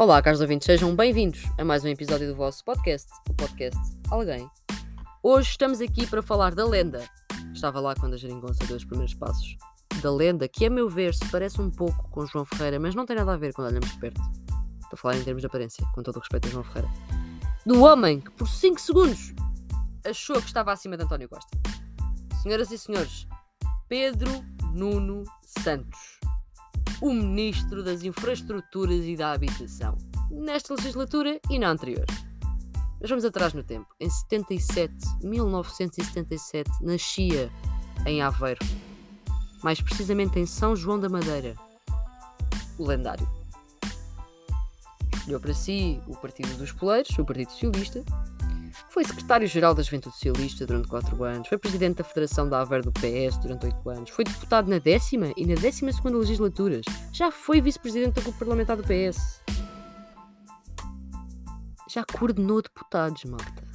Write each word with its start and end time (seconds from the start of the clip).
Olá, 0.00 0.22
caros 0.22 0.40
ouvintes, 0.40 0.64
sejam 0.64 0.96
bem-vindos 0.96 1.44
a 1.58 1.62
mais 1.62 1.84
um 1.84 1.88
episódio 1.88 2.26
do 2.26 2.34
vosso 2.34 2.64
podcast, 2.64 3.06
o 3.28 3.34
podcast 3.34 3.78
Alguém. 4.10 4.50
Hoje 5.22 5.50
estamos 5.50 5.78
aqui 5.82 6.06
para 6.06 6.22
falar 6.22 6.54
da 6.54 6.64
lenda. 6.64 7.04
Estava 7.52 7.80
lá 7.80 7.94
quando 7.94 8.14
a 8.14 8.16
Jeringonça 8.16 8.64
deu 8.66 8.78
os 8.78 8.84
primeiros 8.86 9.12
passos. 9.12 9.58
Da 10.02 10.10
lenda, 10.10 10.48
que 10.48 10.64
a 10.64 10.70
meu 10.70 10.88
ver 10.88 11.12
se 11.12 11.30
parece 11.30 11.60
um 11.60 11.70
pouco 11.70 12.08
com 12.08 12.24
João 12.24 12.46
Ferreira, 12.46 12.80
mas 12.80 12.94
não 12.94 13.04
tem 13.04 13.14
nada 13.14 13.34
a 13.34 13.36
ver 13.36 13.52
quando 13.52 13.68
olhamos 13.68 13.92
de 13.92 13.98
perto. 13.98 14.22
Estou 14.80 14.94
a 14.94 14.96
falar 14.96 15.18
em 15.18 15.22
termos 15.22 15.42
de 15.42 15.46
aparência, 15.48 15.86
com 15.94 16.02
todo 16.02 16.16
o 16.16 16.20
respeito 16.20 16.48
a 16.48 16.50
João 16.50 16.64
Ferreira. 16.64 16.88
Do 17.66 17.82
homem 17.82 18.20
que 18.20 18.30
por 18.30 18.48
5 18.48 18.80
segundos 18.80 19.34
achou 20.02 20.36
que 20.36 20.46
estava 20.46 20.72
acima 20.72 20.96
de 20.96 21.04
António 21.04 21.28
Costa. 21.28 21.58
Senhoras 22.42 22.70
e 22.70 22.78
senhores, 22.78 23.28
Pedro 23.86 24.30
Nuno 24.72 25.24
Santos 25.42 26.20
o 27.00 27.12
Ministro 27.12 27.82
das 27.82 28.02
Infraestruturas 28.02 29.04
e 29.04 29.16
da 29.16 29.32
Habitação, 29.32 29.96
nesta 30.30 30.74
legislatura 30.74 31.40
e 31.48 31.58
na 31.58 31.70
anterior. 31.70 32.04
Mas 33.00 33.08
vamos 33.08 33.24
atrás 33.24 33.54
no 33.54 33.62
tempo. 33.62 33.86
Em 33.98 34.10
77, 34.10 34.94
1977, 35.22 36.70
nascia 36.82 37.50
em 38.04 38.20
Aveiro, 38.20 38.60
mais 39.62 39.80
precisamente 39.80 40.38
em 40.38 40.44
São 40.44 40.76
João 40.76 41.00
da 41.00 41.08
Madeira, 41.08 41.54
o 42.78 42.86
lendário. 42.86 43.26
Escolheu 45.16 45.40
para 45.40 45.54
si 45.54 46.00
o 46.06 46.16
Partido 46.16 46.54
dos 46.58 46.72
Poleiros, 46.72 47.18
o 47.18 47.24
Partido 47.24 47.50
Socialista, 47.50 48.04
foi 48.90 49.04
secretário-geral 49.04 49.72
da 49.72 49.82
Juventude 49.82 50.16
Socialista 50.16 50.66
durante 50.66 50.88
4 50.88 51.22
anos, 51.22 51.48
foi 51.48 51.56
presidente 51.56 51.98
da 51.98 52.04
Federação 52.04 52.48
da 52.48 52.60
Aver 52.60 52.82
do 52.82 52.90
PS 52.90 53.38
durante 53.40 53.66
8 53.66 53.88
anos, 53.88 54.10
foi 54.10 54.24
deputado 54.24 54.68
na 54.68 54.78
décima 54.78 55.32
e 55.36 55.46
na 55.46 55.54
décima 55.54 55.92
segunda 55.92 56.18
legislaturas, 56.18 56.84
já 57.12 57.30
foi 57.30 57.60
vice-presidente 57.60 58.14
do 58.14 58.22
grupo 58.22 58.38
parlamentar 58.38 58.76
do 58.76 58.82
PS. 58.82 59.40
Já 61.88 62.04
coordenou 62.04 62.60
deputados, 62.60 63.24
malta. 63.24 63.68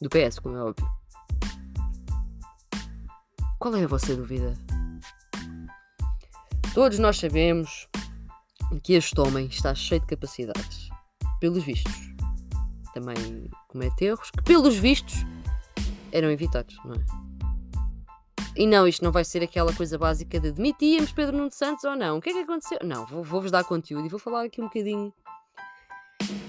Do 0.00 0.08
PS, 0.08 0.38
como 0.38 0.56
é 0.56 0.62
óbvio. 0.62 0.88
Qual 3.58 3.76
é 3.76 3.84
a 3.84 3.86
vossa 3.86 4.16
dúvida? 4.16 4.54
Todos 6.74 6.98
nós 6.98 7.18
sabemos 7.18 7.86
que 8.82 8.94
este 8.94 9.18
homem 9.20 9.46
está 9.46 9.74
cheio 9.74 10.00
de 10.00 10.06
capacidades. 10.06 10.88
Pelos 11.38 11.64
vistos 11.64 12.11
também 12.92 13.50
comete 13.68 14.04
erros 14.04 14.30
que, 14.30 14.42
pelos 14.42 14.76
vistos, 14.76 15.24
eram 16.10 16.30
evitados, 16.30 16.76
não 16.84 16.94
é? 16.94 17.32
E 18.54 18.66
não, 18.66 18.86
isto 18.86 19.02
não 19.02 19.10
vai 19.10 19.24
ser 19.24 19.42
aquela 19.42 19.72
coisa 19.72 19.96
básica 19.96 20.38
de 20.38 20.52
demitíamos 20.52 21.10
Pedro 21.10 21.38
Nuno 21.38 21.50
Santos 21.50 21.84
ou 21.84 21.96
não. 21.96 22.18
O 22.18 22.20
que 22.20 22.28
é 22.28 22.32
que 22.34 22.38
aconteceu? 22.40 22.78
Não, 22.84 23.06
vou-vos 23.06 23.28
vou 23.28 23.50
dar 23.50 23.64
conteúdo 23.64 24.04
e 24.04 24.10
vou 24.10 24.18
falar 24.18 24.44
aqui 24.44 24.60
um 24.60 24.64
bocadinho 24.64 25.12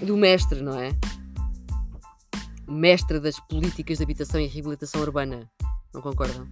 do 0.02 0.16
mestre, 0.16 0.60
não 0.60 0.78
é? 0.78 0.90
Mestre 2.68 3.18
das 3.18 3.40
políticas 3.40 3.98
de 3.98 4.04
habitação 4.04 4.38
e 4.38 4.46
reabilitação 4.46 5.00
urbana. 5.00 5.50
Não 5.94 6.02
concordam? 6.02 6.46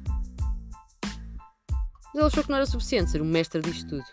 Mas 1.02 2.14
ele 2.14 2.24
achou 2.24 2.42
que 2.42 2.48
não 2.48 2.56
era 2.56 2.66
suficiente 2.66 3.10
ser 3.10 3.20
um 3.20 3.26
mestre 3.26 3.60
disto 3.60 3.88
tudo. 3.88 4.04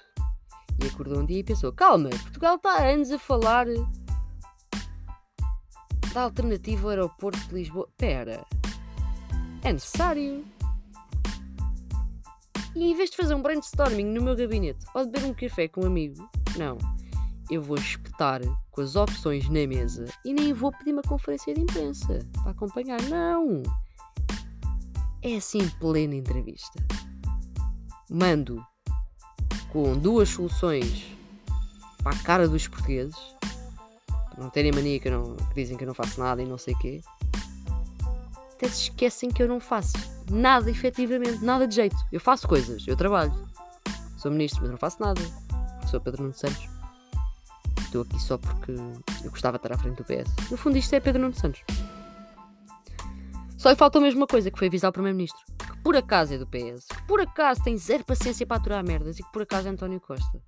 E 0.84 0.88
acordou 0.88 1.20
um 1.20 1.26
dia 1.26 1.40
e 1.40 1.44
pensou: 1.44 1.72
calma, 1.72 2.10
Portugal 2.10 2.56
está 2.56 2.74
há 2.74 2.90
anos 2.90 3.12
a 3.12 3.20
falar 3.20 3.68
da 6.20 6.44
ao 6.82 6.90
aeroporto 6.90 7.40
de 7.48 7.54
Lisboa. 7.54 7.88
Pera, 7.96 8.46
é 9.64 9.72
necessário. 9.72 10.44
E 12.76 12.92
em 12.92 12.96
vez 12.96 13.10
de 13.10 13.18
fazer 13.18 13.34
um 13.34 13.42
brainstorming 13.42 14.06
no 14.06 14.22
meu 14.22 14.36
gabinete 14.36 14.86
ou 14.94 15.06
de 15.06 15.12
beber 15.12 15.30
um 15.30 15.34
café 15.34 15.68
com 15.68 15.82
um 15.82 15.88
amigo, 15.88 16.30
não. 16.58 16.78
Eu 17.50 17.64
vou 17.64 17.78
espetar 17.78 18.42
com 18.70 18.82
as 18.82 18.96
opções 18.96 19.48
na 19.50 19.66
mesa 19.66 20.06
e 20.26 20.34
nem 20.34 20.54
vou 20.54 20.72
pedir 20.72 20.92
uma 20.92 21.02
conferência 21.02 21.54
de 21.54 21.62
imprensa 21.62 22.20
para 22.44 22.52
acompanhar. 22.52 23.02
Não! 23.04 23.64
É 25.22 25.38
assim 25.38 25.68
plena 25.80 26.16
entrevista. 26.16 26.80
Mando 28.10 28.64
com 29.72 29.98
duas 29.98 30.30
soluções 30.30 31.08
para 32.04 32.16
a 32.16 32.24
cara 32.24 32.48
dos 32.48 32.68
portugueses 32.68 33.18
não 34.40 34.50
terem 34.50 34.72
mania 34.72 35.00
que, 35.00 35.10
não, 35.10 35.36
que 35.36 35.56
dizem 35.56 35.78
que 35.78 35.84
eu 35.84 35.88
não 35.88 35.94
faço 35.94 36.20
nada 36.20 36.42
e 36.42 36.46
não 36.46 36.58
sei 36.58 36.74
o 36.74 36.80
quê, 36.80 37.02
até 38.54 38.68
se 38.68 38.84
esquecem 38.84 39.30
que 39.30 39.42
eu 39.42 39.48
não 39.48 39.60
faço 39.60 39.98
nada 40.30 40.70
efetivamente, 40.70 41.44
nada 41.44 41.66
de 41.68 41.76
jeito. 41.76 41.96
Eu 42.12 42.20
faço 42.20 42.48
coisas, 42.48 42.86
eu 42.88 42.96
trabalho. 42.96 43.34
Sou 44.18 44.30
ministro, 44.30 44.62
mas 44.62 44.72
não 44.72 44.78
faço 44.78 45.02
nada. 45.02 45.22
Sou 45.90 46.02
Pedro 46.02 46.24
Nuno 46.24 46.34
Santos. 46.34 46.68
Estou 47.80 48.02
aqui 48.02 48.20
só 48.22 48.38
porque 48.38 48.72
eu 48.72 49.32
gostava 49.32 49.58
de 49.58 49.66
estar 49.66 49.76
à 49.76 49.78
frente 49.78 49.96
do 49.96 50.04
PS. 50.04 50.52
No 50.52 50.58
fundo, 50.58 50.78
isto 50.78 50.94
é 50.94 51.00
Pedro 51.00 51.22
Nuno 51.22 51.34
Santos. 51.34 51.64
Só 53.58 53.70
lhe 53.70 53.76
faltou 53.76 54.00
a 54.00 54.04
mesma 54.04 54.28
coisa, 54.28 54.52
que 54.52 54.60
foi 54.60 54.68
avisar 54.68 54.90
o 54.90 54.94
Primeiro-Ministro. 54.94 55.42
Que 55.58 55.78
por 55.78 55.96
acaso 55.96 56.34
é 56.34 56.38
do 56.38 56.46
PS, 56.46 56.86
que 56.88 57.08
por 57.08 57.22
acaso 57.22 57.64
tem 57.64 57.78
zero 57.78 58.04
paciência 58.04 58.46
para 58.46 58.58
aturar 58.58 58.84
merdas 58.84 59.20
e 59.20 59.24
que 59.24 59.32
por 59.32 59.42
acaso 59.42 59.68
é 59.68 59.72
António 59.72 60.00
Costa. 60.00 60.40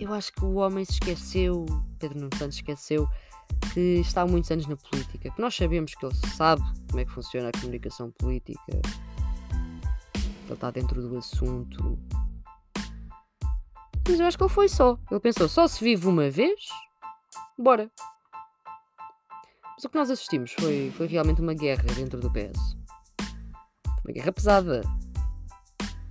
Eu 0.00 0.14
acho 0.14 0.32
que 0.32 0.44
o 0.44 0.54
homem 0.54 0.84
se 0.84 0.92
esqueceu, 0.92 1.66
Pedro 1.98 2.20
Nuno 2.20 2.30
Santos 2.38 2.56
esqueceu, 2.56 3.08
que 3.72 3.98
está 3.98 4.22
há 4.22 4.26
muitos 4.26 4.48
anos 4.52 4.66
na 4.68 4.76
política, 4.76 5.28
que 5.28 5.40
nós 5.40 5.56
sabemos 5.56 5.92
que 5.92 6.06
ele 6.06 6.14
sabe 6.36 6.62
como 6.88 7.00
é 7.00 7.04
que 7.04 7.10
funciona 7.10 7.48
a 7.48 7.60
comunicação 7.60 8.12
política, 8.12 8.60
ele 8.68 10.52
está 10.52 10.70
dentro 10.70 11.02
do 11.02 11.18
assunto. 11.18 11.98
Mas 14.08 14.20
eu 14.20 14.26
acho 14.26 14.38
que 14.38 14.44
ele 14.44 14.52
foi 14.52 14.68
só. 14.68 14.96
Ele 15.10 15.18
pensou, 15.18 15.48
só 15.48 15.66
se 15.66 15.82
vive 15.82 16.06
uma 16.06 16.30
vez? 16.30 16.68
Bora. 17.58 17.90
Mas 19.74 19.84
o 19.84 19.88
que 19.88 19.98
nós 19.98 20.10
assistimos 20.10 20.52
foi, 20.52 20.92
foi 20.96 21.08
realmente 21.08 21.42
uma 21.42 21.54
guerra 21.54 21.82
dentro 21.94 22.20
do 22.20 22.30
PS. 22.30 22.76
Uma 24.04 24.14
guerra 24.14 24.30
pesada. 24.30 24.80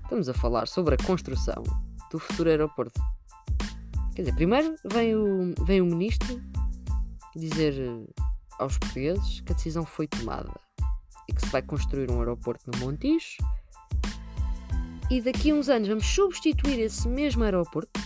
Estamos 0.04 0.28
a 0.28 0.34
falar 0.34 0.68
sobre 0.68 0.96
a 0.96 0.98
construção 0.98 1.64
do 2.12 2.20
futuro 2.20 2.50
aeroporto 2.50 3.02
Quer 4.18 4.24
dizer, 4.24 4.36
primeiro 4.36 4.74
vem 4.84 5.16
o, 5.16 5.54
vem 5.64 5.80
o 5.80 5.86
ministro 5.86 6.42
dizer 7.36 7.80
eh, 7.80 8.24
aos 8.58 8.76
portugueses 8.80 9.42
que 9.42 9.52
a 9.52 9.56
decisão 9.56 9.86
foi 9.86 10.08
tomada 10.08 10.52
e 11.30 11.34
que 11.34 11.40
se 11.40 11.52
vai 11.52 11.62
construir 11.62 12.10
um 12.10 12.18
aeroporto 12.18 12.64
no 12.72 12.80
Montijo 12.80 13.38
e 15.12 15.22
daqui 15.22 15.52
a 15.52 15.54
uns 15.54 15.70
anos 15.70 15.88
vamos 15.88 16.08
substituir 16.08 16.80
esse 16.80 17.08
mesmo 17.08 17.44
aeroporto 17.44 18.02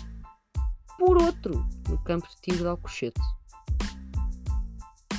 por 0.99 1.15
outro 1.15 1.65
no 1.87 1.97
campo 1.99 2.27
de 2.27 2.35
tiro 2.41 2.57
de 2.57 2.67
Alcochete. 2.67 3.21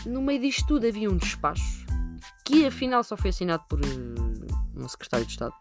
No 0.04 0.20
meio 0.20 0.42
disto 0.42 0.66
tudo 0.66 0.86
havia 0.86 1.10
um 1.10 1.16
despacho 1.16 1.86
que 2.44 2.66
afinal 2.66 3.02
só 3.02 3.16
foi 3.16 3.30
assinado 3.30 3.64
por 3.66 3.80
uh, 3.80 4.76
um 4.76 4.86
secretário 4.86 5.24
de 5.24 5.32
Estado. 5.32 5.54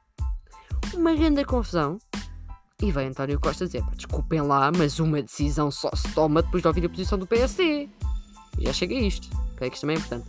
Uma 0.94 1.16
grande 1.16 1.46
confusão 1.46 2.00
e 2.82 2.92
vem 2.92 3.08
António 3.08 3.40
Costa 3.40 3.66
dizer: 3.66 3.84
desculpem 3.96 4.42
lá, 4.42 4.72
mas 4.76 5.00
uma 5.00 5.22
decisão 5.22 5.70
só 5.70 5.90
se 5.96 6.12
toma 6.14 6.42
depois 6.42 6.64
de 6.64 6.68
ouvir 6.68 6.86
a 6.86 6.90
posição 6.90 7.18
do 7.18 7.28
PSD. 7.28 7.90
E 8.58 8.66
já 8.66 8.74
chega 8.74 8.96
a 8.96 9.00
isto. 9.00 9.30
Creio 9.56 9.72
que 9.72 9.78
isto 9.78 9.82
também 9.82 9.96
é 9.96 10.00
importante. 10.00 10.28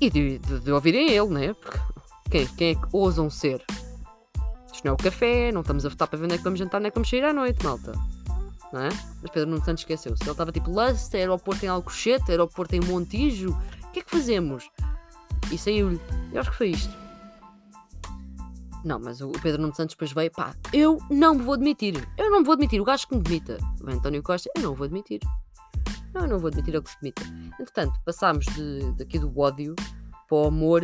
E 0.00 0.10
de, 0.10 0.38
de, 0.38 0.60
de 0.60 0.72
ouvirem 0.72 1.10
ele, 1.10 1.28
né? 1.28 1.54
Porque 1.54 1.78
quem, 2.30 2.46
quem 2.46 2.70
é 2.70 2.74
que 2.74 2.86
ousam 2.92 3.30
ser? 3.30 3.64
Isto 4.72 4.84
não 4.84 4.92
é 4.92 4.94
o 4.94 4.96
café, 4.96 5.52
não 5.52 5.60
estamos 5.62 5.86
a 5.86 5.88
votar 5.88 6.08
para 6.08 6.18
ver 6.18 6.24
onde 6.24 6.34
é 6.34 6.38
que 6.38 6.44
vamos 6.44 6.58
jantar, 6.58 6.80
nem 6.80 6.88
é 6.88 6.90
que 6.90 6.96
vamos 6.96 7.08
sair 7.08 7.24
à 7.24 7.32
noite, 7.32 7.64
malta. 7.64 7.92
Não 8.72 8.80
é? 8.80 8.88
Mas 9.20 9.30
Pedro 9.30 9.50
Nuno 9.50 9.64
Santos 9.64 9.82
esqueceu-se. 9.82 10.22
Ele 10.22 10.30
estava 10.30 10.50
tipo 10.50 10.70
Lust, 10.70 11.14
aeroporto 11.14 11.64
em 11.64 11.68
Alcochete, 11.68 12.30
aeroporto 12.30 12.74
em 12.74 12.80
Montijo. 12.80 13.50
O 13.50 13.90
que 13.92 14.00
é 14.00 14.02
que 14.02 14.10
fazemos? 14.10 14.70
E 15.50 15.58
saiu-lhe. 15.58 16.00
Eu 16.32 16.40
acho 16.40 16.50
que 16.50 16.56
foi 16.56 16.68
isto. 16.70 17.01
Não, 18.84 18.98
mas 18.98 19.20
o 19.20 19.30
Pedro 19.30 19.62
Nuno 19.62 19.74
Santos 19.74 19.94
depois 19.94 20.12
veio, 20.12 20.30
pá, 20.30 20.54
eu 20.72 20.98
não 21.08 21.34
me 21.34 21.42
vou 21.42 21.54
admitir. 21.54 21.94
Eu 22.18 22.30
não 22.30 22.40
me 22.40 22.44
vou 22.44 22.54
admitir. 22.54 22.80
O 22.80 22.84
gajo 22.84 23.06
que 23.06 23.14
me 23.14 23.22
demita, 23.22 23.58
o 23.80 23.90
António 23.90 24.22
Costa, 24.22 24.50
eu 24.56 24.62
não 24.62 24.74
vou 24.74 24.84
admitir. 24.84 25.20
Não, 26.12 26.22
eu 26.22 26.28
não 26.28 26.38
vou 26.38 26.48
admitir 26.48 26.74
ele 26.74 26.82
que 26.82 26.90
se 26.90 27.00
demita. 27.00 27.22
Entretanto, 27.60 27.98
passámos 28.04 28.44
de, 28.46 28.92
daqui 28.92 29.18
do 29.18 29.38
ódio 29.38 29.74
para 30.28 30.36
o 30.36 30.46
amor 30.46 30.82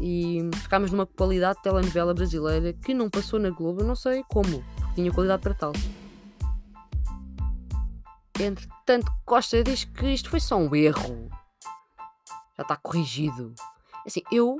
e 0.00 0.50
ficámos 0.62 0.90
numa 0.90 1.06
qualidade 1.06 1.58
de 1.58 1.62
telenovela 1.62 2.14
brasileira 2.14 2.72
que 2.72 2.94
não 2.94 3.10
passou 3.10 3.38
na 3.38 3.50
Globo, 3.50 3.84
não 3.84 3.94
sei 3.94 4.24
como, 4.28 4.62
porque 4.76 4.94
tinha 4.94 5.12
qualidade 5.12 5.42
para 5.42 5.54
tal. 5.54 5.72
Entretanto, 8.38 9.10
Costa 9.24 9.62
diz 9.62 9.84
que 9.84 10.06
isto 10.12 10.28
foi 10.28 10.40
só 10.40 10.56
um 10.56 10.74
erro. 10.74 11.30
Já 12.56 12.62
está 12.62 12.76
corrigido. 12.76 13.54
Assim, 14.06 14.22
eu 14.30 14.56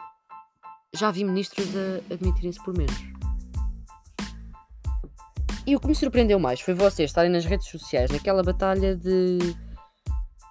já 0.96 1.10
vi 1.10 1.25
ministros 1.25 1.69
a 1.76 2.14
admitirem-se 2.14 2.62
por 2.64 2.76
menos. 2.76 2.96
E 5.66 5.75
o 5.75 5.81
que 5.81 5.88
me 5.88 5.94
surpreendeu 5.94 6.38
mais 6.38 6.60
foi 6.60 6.75
vocês 6.75 7.10
estarem 7.10 7.31
nas 7.31 7.44
redes 7.44 7.69
sociais 7.69 8.10
naquela 8.10 8.43
batalha 8.43 8.94
de 8.94 9.38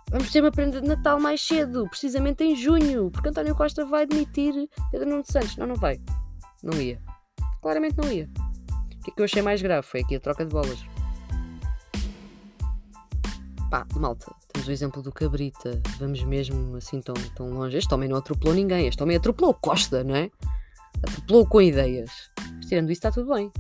vamos 0.09 0.31
ter 0.31 0.41
uma 0.41 0.51
prenda 0.51 0.81
de 0.81 0.87
Natal 0.87 1.19
mais 1.19 1.41
cedo, 1.41 1.87
precisamente 1.89 2.43
em 2.43 2.55
junho, 2.55 3.09
porque 3.09 3.29
António 3.29 3.55
Costa 3.55 3.85
vai 3.85 4.03
admitir 4.03 4.53
Pedro 4.91 5.09
Nuno 5.09 5.23
Santos. 5.25 5.55
Não, 5.55 5.67
não 5.67 5.75
vai. 5.75 6.01
Não 6.61 6.79
ia. 6.81 7.01
Claramente 7.61 7.97
não 7.97 8.11
ia. 8.11 8.29
O 8.97 9.03
que 9.03 9.11
é 9.11 9.13
que 9.13 9.21
eu 9.21 9.25
achei 9.25 9.41
mais 9.41 9.61
grave 9.61 9.87
foi 9.87 10.01
aqui 10.01 10.15
a 10.15 10.19
troca 10.19 10.45
de 10.45 10.51
bolas. 10.51 10.79
Pá, 13.69 13.85
malta, 13.95 14.33
o 14.67 14.71
exemplo 14.71 15.01
do 15.01 15.11
Cabrita. 15.11 15.81
Vamos 15.99 16.23
mesmo 16.23 16.75
assim 16.75 17.01
tão, 17.01 17.13
tão 17.35 17.49
longe. 17.49 17.77
Este 17.77 17.93
homem 17.93 18.09
não 18.09 18.17
atropelou 18.17 18.53
ninguém. 18.53 18.87
Este 18.87 19.01
homem 19.01 19.17
atropelou 19.17 19.53
Costa, 19.53 20.03
não 20.03 20.15
é? 20.15 20.29
Atropelou 21.01 21.45
com 21.45 21.61
ideias. 21.61 22.11
Mas 22.55 22.65
tirando 22.65 22.91
isso, 22.91 22.99
está 22.99 23.11
tudo 23.11 23.33
bem. 23.33 23.51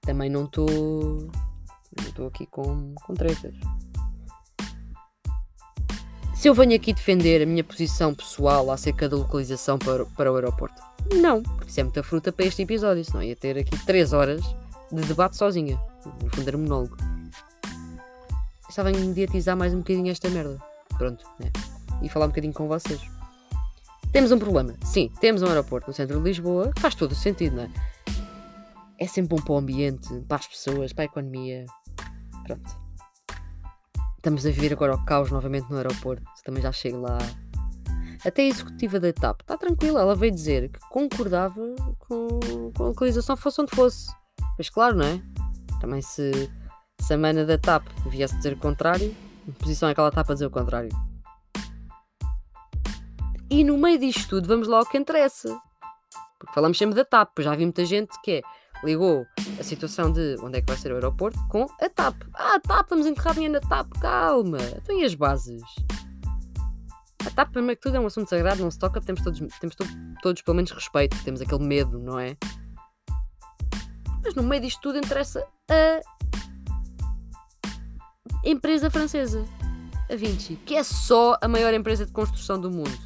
Também 0.00 0.30
não 0.30 0.44
estou. 0.44 0.66
Não 0.66 2.06
estou 2.06 2.26
aqui 2.26 2.46
com, 2.46 2.94
com 2.94 3.14
tretas. 3.14 3.54
Se 6.34 6.48
eu 6.48 6.54
venho 6.54 6.74
aqui 6.74 6.92
defender 6.92 7.42
a 7.42 7.46
minha 7.46 7.64
posição 7.64 8.14
pessoal 8.14 8.70
acerca 8.70 9.08
da 9.08 9.16
localização 9.16 9.78
para, 9.78 10.04
para 10.04 10.30
o 10.30 10.34
aeroporto, 10.34 10.82
não, 11.12 11.42
porque 11.42 11.70
isso 11.70 11.80
é 11.80 11.82
muita 11.82 12.02
fruta 12.02 12.32
para 12.32 12.44
este 12.44 12.62
episódio, 12.62 13.04
senão 13.04 13.22
ia 13.22 13.36
ter 13.36 13.56
aqui 13.56 13.78
3 13.86 14.12
horas 14.12 14.42
de 14.92 15.02
debate 15.02 15.36
sozinha. 15.36 15.80
No 16.22 16.28
fundo 16.30 16.48
era 16.48 16.58
monólogo. 16.58 17.13
Estava 18.74 18.88
a 18.88 18.92
mediatizar 18.92 19.56
mais 19.56 19.72
um 19.72 19.78
bocadinho 19.78 20.10
esta 20.10 20.28
merda. 20.28 20.60
Pronto, 20.98 21.24
né? 21.38 21.48
E 22.02 22.08
falar 22.08 22.24
um 22.24 22.30
bocadinho 22.30 22.52
com 22.52 22.66
vocês. 22.66 23.00
Temos 24.10 24.32
um 24.32 24.38
problema. 24.40 24.74
Sim, 24.82 25.12
temos 25.20 25.42
um 25.42 25.46
aeroporto 25.46 25.86
no 25.86 25.94
centro 25.94 26.18
de 26.18 26.24
Lisboa 26.24 26.72
faz 26.80 26.96
todo 26.96 27.12
o 27.12 27.14
sentido, 27.14 27.54
não 27.54 27.62
é? 27.62 27.70
É 28.98 29.06
sempre 29.06 29.36
bom 29.36 29.40
para 29.40 29.52
o 29.52 29.58
ambiente, 29.58 30.12
para 30.26 30.38
as 30.38 30.48
pessoas, 30.48 30.92
para 30.92 31.04
a 31.04 31.06
economia. 31.06 31.66
Pronto. 32.44 32.76
Estamos 34.16 34.44
a 34.44 34.50
viver 34.50 34.72
agora 34.72 34.96
o 34.96 35.04
caos 35.04 35.30
novamente 35.30 35.70
no 35.70 35.76
aeroporto. 35.76 36.24
Também 36.44 36.60
já 36.60 36.72
chego 36.72 36.98
lá. 36.98 37.18
Até 38.24 38.42
a 38.42 38.46
executiva 38.46 38.98
da 38.98 39.12
TAP 39.12 39.42
está 39.42 39.56
tranquila. 39.56 40.00
Ela 40.00 40.16
veio 40.16 40.32
dizer 40.32 40.68
que 40.68 40.80
concordava 40.90 41.62
com, 42.00 42.72
com 42.76 42.82
a 42.82 42.86
localização, 42.88 43.36
fosse 43.36 43.60
onde 43.60 43.70
fosse. 43.70 44.12
Pois 44.56 44.68
claro, 44.68 44.96
não 44.96 45.06
é? 45.06 45.22
Também 45.80 46.02
se, 46.02 46.50
se 47.00 47.14
a 47.14 47.18
mana 47.18 47.44
da 47.44 47.58
TAP 47.58 47.86
viesse 48.06 48.36
dizer 48.36 48.54
o 48.54 48.56
contrário, 48.56 49.14
em 49.46 49.52
posição 49.52 49.88
é 49.88 49.94
que 49.94 50.00
ela 50.00 50.08
está 50.08 50.24
para 50.24 50.34
dizer 50.34 50.46
o 50.46 50.50
contrário? 50.50 50.90
E 53.50 53.62
no 53.62 53.76
meio 53.76 53.98
disto 53.98 54.28
tudo, 54.28 54.48
vamos 54.48 54.66
lá 54.66 54.78
ao 54.78 54.86
que 54.86 54.98
interessa. 54.98 55.56
Porque 56.38 56.54
falamos 56.54 56.78
sempre 56.78 56.94
da 56.94 57.04
TAP, 57.04 57.40
já 57.40 57.54
vi 57.54 57.64
muita 57.64 57.84
gente 57.84 58.10
que 58.22 58.32
é 58.32 58.42
ligou 58.84 59.26
a 59.58 59.62
situação 59.62 60.12
de 60.12 60.36
onde 60.40 60.58
é 60.58 60.60
que 60.60 60.66
vai 60.66 60.76
ser 60.76 60.92
o 60.92 60.94
aeroporto 60.94 61.38
com 61.48 61.66
a 61.80 61.88
TAP. 61.88 62.16
Ah, 62.34 62.60
TAP, 62.60 62.82
estamos 62.82 63.06
a 63.06 63.10
enterrar 63.10 63.34
dinheiro 63.34 63.54
na 63.54 63.60
TAP, 63.60 63.88
calma. 64.00 64.58
Tem 64.86 65.04
as 65.04 65.14
bases. 65.14 65.62
A 67.26 67.30
TAP, 67.30 67.52
primeiro 67.52 67.76
que 67.76 67.82
tudo, 67.82 67.96
é 67.96 68.00
um 68.00 68.06
assunto 68.06 68.28
sagrado, 68.28 68.62
não 68.62 68.70
se 68.70 68.78
toca, 68.78 69.00
temos 69.00 69.22
todos, 69.22 69.40
temos 69.58 69.74
to 69.74 69.84
todos 70.22 70.42
pelo 70.42 70.56
menos 70.56 70.70
respeito, 70.70 71.16
temos 71.24 71.40
aquele 71.40 71.64
medo, 71.64 71.98
não 71.98 72.18
é? 72.18 72.36
Mas 74.22 74.34
no 74.34 74.42
meio 74.42 74.62
disto 74.62 74.80
tudo 74.80 74.98
interessa 74.98 75.46
a 75.70 76.13
empresa 78.44 78.90
francesa, 78.90 79.44
a 80.10 80.16
Vinci, 80.16 80.56
que 80.64 80.74
é 80.74 80.82
só 80.82 81.36
a 81.40 81.48
maior 81.48 81.72
empresa 81.72 82.04
de 82.04 82.12
construção 82.12 82.60
do 82.60 82.70
mundo. 82.70 82.98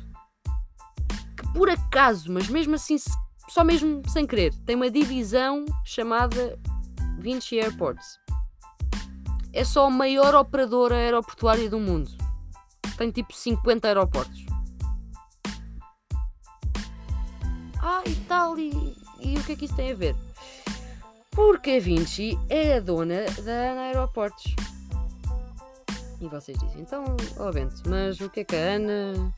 Que 1.36 1.52
por 1.52 1.70
acaso, 1.70 2.32
mas 2.32 2.48
mesmo 2.48 2.74
assim 2.74 2.96
só 3.48 3.64
mesmo 3.64 4.02
sem 4.08 4.26
querer, 4.26 4.52
tem 4.66 4.76
uma 4.76 4.90
divisão 4.90 5.64
chamada 5.84 6.58
Vinci 7.18 7.58
Airports. 7.58 8.18
É 9.52 9.64
só 9.64 9.86
a 9.86 9.90
maior 9.90 10.34
operadora 10.34 10.96
aeroportuária 10.96 11.68
do 11.70 11.80
mundo. 11.80 12.10
Tem 12.98 13.10
tipo 13.10 13.32
50 13.32 13.88
aeroportos. 13.88 14.44
Ah, 17.80 18.02
e 18.04 18.14
tal, 18.26 18.58
e, 18.58 18.70
e 19.20 19.38
o 19.38 19.44
que 19.44 19.52
é 19.52 19.56
que 19.56 19.64
isso 19.64 19.76
tem 19.76 19.92
a 19.92 19.94
ver? 19.94 20.14
Porque 21.30 21.70
a 21.70 21.80
Vinci 21.80 22.38
é 22.50 22.76
a 22.76 22.80
dona 22.80 23.24
da 23.42 23.52
Ana 23.52 23.80
Aeroportos. 23.82 24.54
E 26.20 26.26
vocês 26.26 26.58
dizem, 26.58 26.80
então, 26.80 27.16
ó 27.38 27.48
oh 27.48 27.52
Bento, 27.52 27.82
mas 27.86 28.20
o 28.20 28.28
que 28.28 28.40
é 28.40 28.44
que 28.44 28.56
a 28.56 28.58
Ana, 28.58 29.32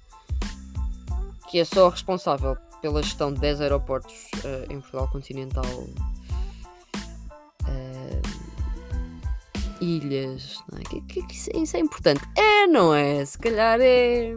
que 1.51 1.59
é 1.59 1.65
só 1.65 1.91
responsável 1.91 2.57
pela 2.81 3.03
gestão 3.03 3.33
de 3.33 3.41
10 3.41 3.61
aeroportos 3.61 4.31
uh, 4.45 4.73
em 4.73 4.81
Portugal 4.81 5.09
continental, 5.09 5.65
uh, 7.65 8.23
ilhas, 9.81 10.63
é? 10.73 10.83
que, 10.89 11.01
que, 11.03 11.23
que 11.27 11.35
isso, 11.35 11.51
é, 11.53 11.59
isso, 11.59 11.77
é 11.77 11.81
importante. 11.81 12.23
É, 12.37 12.67
não 12.67 12.95
é? 12.95 13.25
Se 13.25 13.39
calhar 13.39 13.79
é. 13.81 14.35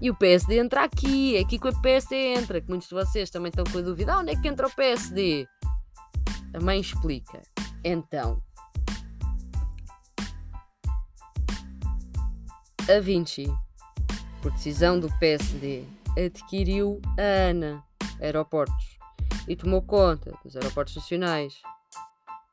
E 0.00 0.10
o 0.10 0.14
PSD 0.14 0.58
entra 0.58 0.84
aqui, 0.84 1.36
é 1.36 1.40
aqui 1.40 1.58
que 1.58 1.68
o 1.68 1.82
PSD 1.82 2.34
entra, 2.34 2.60
que 2.60 2.68
muitos 2.68 2.88
de 2.88 2.94
vocês 2.94 3.30
também 3.30 3.50
estão 3.50 3.64
com 3.64 3.78
a 3.78 3.82
dúvida: 3.82 4.14
ah, 4.14 4.18
onde 4.18 4.32
é 4.32 4.36
que 4.36 4.48
entra 4.48 4.66
o 4.66 4.74
PSD? 4.74 5.46
A 6.54 6.60
mãe 6.60 6.80
explica. 6.80 7.42
Então, 7.84 8.40
a 12.88 13.00
Vinci, 13.00 13.46
por 14.40 14.50
decisão 14.52 14.98
do 14.98 15.12
PSD, 15.18 15.84
adquiriu 16.16 17.00
a 17.18 17.50
ANA 17.50 17.84
Aeroportos 18.18 18.98
e 19.46 19.54
tomou 19.54 19.82
conta 19.82 20.32
dos 20.42 20.56
aeroportos 20.56 20.96
nacionais. 20.96 21.60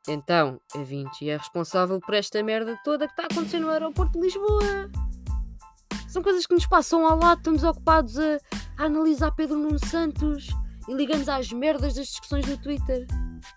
Então, 0.10 0.60
a 0.76 0.80
Vinci 0.80 1.30
é 1.30 1.38
responsável 1.38 2.00
por 2.02 2.14
esta 2.14 2.44
merda 2.44 2.78
toda 2.84 3.08
que 3.08 3.14
está 3.14 3.26
acontecendo 3.26 3.64
no 3.64 3.72
aeroporto 3.72 4.20
de 4.20 4.26
Lisboa. 4.26 4.92
São 6.10 6.22
coisas 6.22 6.46
que 6.46 6.54
nos 6.54 6.68
passam 6.68 7.08
ao 7.08 7.18
lado, 7.18 7.38
estamos 7.38 7.64
ocupados 7.64 8.20
a, 8.20 8.40
a 8.78 8.86
analisar 8.86 9.32
Pedro 9.32 9.58
Nuno 9.58 9.80
Santos 9.80 10.48
e 10.88 10.94
ligamos 10.94 11.30
às 11.30 11.52
merdas 11.52 11.96
das 11.96 12.08
discussões 12.08 12.46
no 12.46 12.58
Twitter. 12.58 13.08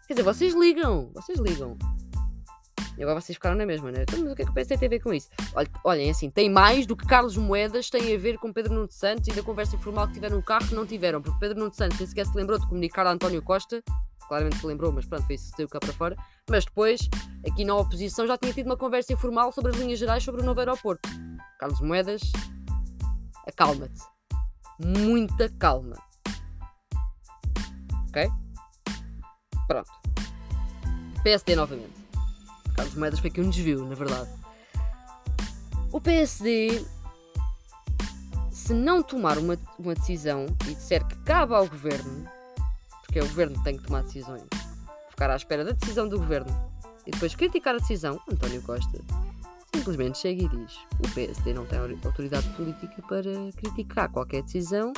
Quer 0.07 0.15
dizer, 0.15 0.23
vocês 0.23 0.55
ligam, 0.55 1.11
vocês 1.13 1.39
ligam. 1.41 1.77
E 2.99 3.03
agora 3.05 3.21
vocês 3.21 3.37
ficaram 3.37 3.55
na 3.55 3.65
mesma, 3.65 3.93
né? 3.93 4.03
Então, 4.03 4.19
mas 4.19 4.33
o 4.33 4.35
que 4.35 4.43
é 4.43 4.45
que 4.45 4.51
o 4.51 4.55
PSD 4.55 4.77
tem 4.77 4.87
a 4.89 4.91
ver 4.91 4.99
com 4.99 5.15
isso? 5.15 5.29
Olhem, 5.85 6.11
assim, 6.11 6.29
tem 6.29 6.51
mais 6.51 6.85
do 6.85 6.97
que 6.97 7.07
Carlos 7.07 7.37
Moedas 7.37 7.89
tem 7.89 8.13
a 8.13 8.19
ver 8.19 8.39
com 8.39 8.53
Pedro 8.53 8.75
Nuno 8.75 8.91
Santos 8.91 9.29
e 9.29 9.33
da 9.33 9.41
conversa 9.41 9.77
informal 9.77 10.09
que 10.09 10.15
tiveram 10.15 10.37
no 10.37 10.43
carro 10.43 10.67
que 10.67 10.75
não 10.75 10.85
tiveram, 10.85 11.23
porque 11.23 11.39
Pedro 11.39 11.61
Nuno 11.61 11.73
Santos 11.73 11.97
nem 11.97 12.09
sequer 12.09 12.27
se 12.27 12.37
lembrou 12.37 12.59
de 12.59 12.67
comunicar 12.67 13.07
a 13.07 13.13
António 13.13 13.41
Costa, 13.41 13.85
claramente 14.27 14.59
se 14.59 14.67
lembrou, 14.67 14.93
mas 14.93 15.07
pronto, 15.07 15.25
foi 15.27 15.37
isso 15.37 15.49
que 15.53 15.57
saiu 15.59 15.69
cá 15.69 15.79
para 15.79 15.93
fora. 15.93 16.17
Mas 16.51 16.65
depois, 16.65 17.09
aqui 17.47 17.65
na 17.65 17.77
oposição, 17.77 18.27
já 18.27 18.37
tinha 18.37 18.53
tido 18.53 18.67
uma 18.67 18.77
conversa 18.77 19.13
informal 19.13 19.53
sobre 19.53 19.71
as 19.71 19.79
linhas 19.79 20.01
gerais 20.01 20.25
sobre 20.25 20.43
o 20.43 20.45
novo 20.45 20.59
aeroporto. 20.59 21.09
Carlos 21.61 21.81
Moedas, 21.81 22.21
acalma-te. 23.47 24.03
Muita 24.85 25.49
calma. 25.51 25.97
Ok? 28.09 28.29
Pronto. 29.69 29.91
PSD 31.23 31.55
novamente. 31.55 31.98
Carlos 32.79 32.95
Moedas 32.95 33.19
foi 33.19 33.29
aqui 33.29 33.41
um 33.41 33.51
desvio, 33.51 33.85
na 33.85 33.97
verdade. 33.97 34.31
O 35.91 36.01
PSD, 36.01 36.85
se 38.53 38.73
não 38.73 39.03
tomar 39.03 39.37
uma, 39.37 39.59
uma 39.77 39.97
decisão 39.97 40.47
e 40.69 40.77
disser 40.77 41.05
que 41.05 41.17
cabe 41.25 41.55
ao 41.55 41.67
governo, 41.67 42.25
porque 43.03 43.19
é 43.19 43.23
o 43.25 43.27
governo 43.27 43.57
que 43.57 43.65
tem 43.65 43.77
que 43.77 43.83
tomar 43.83 44.05
decisões, 44.05 44.45
ficar 45.11 45.29
à 45.29 45.35
espera 45.35 45.65
da 45.65 45.73
decisão 45.73 46.09
do 46.09 46.19
governo 46.19 46.55
e 47.05 47.11
depois 47.11 47.35
criticar 47.35 47.75
a 47.75 47.79
decisão, 47.79 48.21
António 48.31 48.63
Costa 48.63 49.01
simplesmente 49.75 50.19
chega 50.19 50.45
e 50.45 50.49
diz: 50.49 50.79
o 51.01 51.15
PSD 51.15 51.55
não 51.55 51.67
tem 51.67 51.81
autoridade 52.05 52.49
política 52.51 53.03
para 53.09 53.33
criticar 53.57 54.09
qualquer 54.09 54.45
decisão 54.45 54.93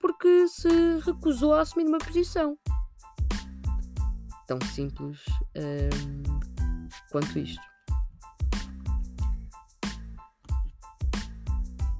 porque 0.00 0.48
se 0.48 0.98
recusou 1.06 1.54
a 1.54 1.60
assumir 1.60 1.86
uma 1.86 1.98
posição. 1.98 2.58
Tão 4.48 4.58
simples. 4.74 5.20
Hum, 5.56 6.51
quanto 7.12 7.38
isto. 7.38 7.62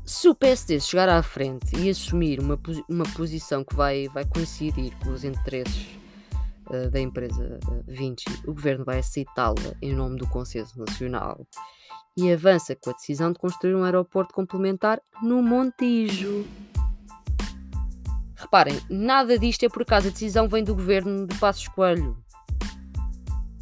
Se 0.04 0.28
o 0.28 0.34
PSD 0.34 0.78
chegar 0.80 1.08
à 1.08 1.22
frente 1.22 1.76
e 1.76 1.90
assumir 1.90 2.38
uma, 2.40 2.58
uma 2.88 3.04
posição 3.16 3.64
que 3.64 3.74
vai, 3.74 4.08
vai 4.08 4.24
coincidir 4.24 4.96
com 4.98 5.10
os 5.10 5.24
interesses 5.24 5.98
uh, 6.70 6.88
da 6.90 7.00
empresa 7.00 7.58
uh, 7.66 7.84
Vinci, 7.86 8.24
o 8.46 8.54
governo 8.54 8.84
vai 8.84 9.00
aceitá-la 9.00 9.74
em 9.82 9.92
nome 9.92 10.16
do 10.18 10.28
Consenso 10.28 10.78
Nacional 10.78 11.44
e 12.16 12.32
avança 12.32 12.76
com 12.76 12.90
a 12.90 12.92
decisão 12.92 13.32
de 13.32 13.38
construir 13.38 13.74
um 13.74 13.82
aeroporto 13.82 14.32
complementar 14.32 15.02
no 15.22 15.42
Montijo. 15.42 16.46
Reparem, 18.36 18.80
nada 18.88 19.38
disto 19.38 19.64
é 19.64 19.68
por 19.68 19.82
acaso 19.82 20.08
a 20.08 20.10
decisão 20.12 20.48
vem 20.48 20.62
do 20.62 20.74
governo 20.74 21.26
de 21.26 21.36
Passos 21.38 21.66
Coelho. 21.68 22.16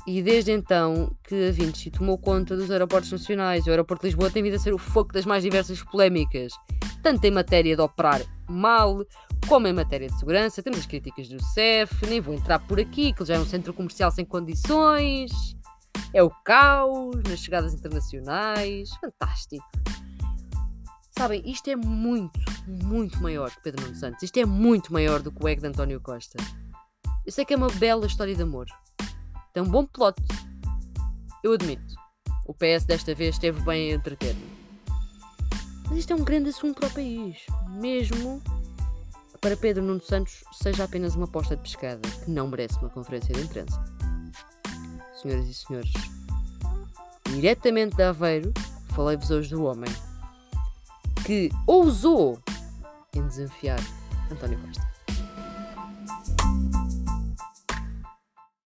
E 0.07 0.23
desde 0.23 0.50
então 0.50 1.14
que 1.23 1.49
a 1.49 1.52
Vinci 1.52 1.90
tomou 1.90 2.19
conta 2.19 2.57
dos 2.57 2.71
aeroportos 2.71 3.12
nacionais, 3.12 3.66
o 3.66 3.71
aeroporto 3.71 4.02
de 4.02 4.09
Lisboa 4.09 4.30
tem 4.30 4.42
vindo 4.42 4.57
a 4.57 4.59
ser 4.59 4.73
o 4.73 4.78
foco 4.78 5.12
das 5.12 5.26
mais 5.26 5.42
diversas 5.42 5.83
polémicas, 5.83 6.52
tanto 7.02 7.25
em 7.25 7.30
matéria 7.30 7.76
de 7.76 7.83
operar 7.83 8.23
mal, 8.49 9.04
como 9.47 9.69
em 9.69 9.73
matéria 9.73 10.09
de 10.09 10.19
segurança. 10.19 10.62
Temos 10.62 10.80
as 10.80 10.87
críticas 10.87 11.28
do 11.28 11.42
CEF, 11.42 12.07
nem 12.07 12.21
vou 12.21 12.35
entrar 12.35 12.59
por 12.61 12.80
aqui, 12.80 13.12
que 13.12 13.25
já 13.25 13.35
é 13.35 13.38
um 13.38 13.47
centro 13.47 13.75
comercial 13.75 14.11
sem 14.11 14.25
condições, 14.25 15.30
é 16.12 16.23
o 16.23 16.30
caos 16.45 17.16
nas 17.28 17.40
chegadas 17.40 17.75
internacionais. 17.75 18.90
Fantástico! 19.00 19.64
Sabem, 21.16 21.42
isto 21.45 21.69
é 21.69 21.76
muito, 21.76 22.40
muito 22.66 23.23
maior 23.23 23.50
que 23.50 23.62
Pedro 23.62 23.85
Nuno 23.85 23.95
Santos. 23.95 24.23
Isto 24.23 24.38
é 24.38 24.47
muito 24.47 24.92
maior 24.92 25.21
do 25.21 25.30
que 25.30 25.45
o 25.45 25.47
ego 25.47 25.61
de 25.61 25.66
António 25.66 26.00
Costa. 26.00 26.38
Eu 27.26 27.30
sei 27.30 27.45
que 27.45 27.52
é 27.52 27.57
uma 27.57 27.69
bela 27.73 28.07
história 28.07 28.35
de 28.35 28.42
amor. 28.42 28.66
Tem 29.52 29.62
um 29.62 29.69
bom 29.69 29.87
plot. 29.87 30.16
Eu 31.42 31.52
admito. 31.52 31.95
o 32.47 32.54
PS 32.54 32.85
desta 32.85 33.14
vez 33.14 33.35
esteve 33.35 33.61
bem 33.62 33.92
a 33.92 33.95
entreter-me. 33.97 34.49
Mas 35.88 35.99
isto 35.99 36.12
é 36.12 36.16
um 36.16 36.25
grande 36.25 36.50
assunto 36.50 36.78
para 36.78 36.88
o 36.88 36.92
país. 36.92 37.38
Mesmo 37.69 38.42
para 39.40 39.57
Pedro 39.57 39.83
Nuno 39.83 40.00
Santos 40.00 40.45
seja 40.52 40.85
apenas 40.85 41.14
uma 41.14 41.25
aposta 41.25 41.57
de 41.57 41.62
pescada 41.62 42.09
que 42.25 42.30
não 42.30 42.49
merece 42.49 42.78
uma 42.78 42.90
conferência 42.90 43.35
de 43.35 43.40
imprensa. 43.40 43.83
Senhoras 45.21 45.49
e 45.49 45.54
senhores, 45.54 45.92
diretamente 47.35 47.97
de 47.97 48.02
Aveiro, 48.02 48.52
falei-vos 48.95 49.30
hoje 49.30 49.50
do 49.50 49.64
homem 49.64 49.90
que 51.26 51.50
ousou 51.66 52.38
em 53.14 53.26
desafiar 53.26 53.80
António 54.30 54.59
Costa. 54.61 54.89